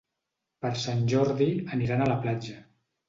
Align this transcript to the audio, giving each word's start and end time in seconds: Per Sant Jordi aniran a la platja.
Per 0.65 0.71
Sant 0.83 1.03
Jordi 1.13 1.49
aniran 1.77 2.03
a 2.07 2.09
la 2.13 2.21
platja. 2.25 2.57